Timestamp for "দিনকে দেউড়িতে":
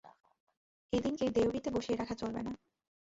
1.01-1.69